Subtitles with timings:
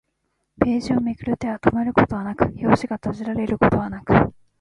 [0.59, 4.33] ページをめくる手は止まることはなく、表紙が閉じられることはなく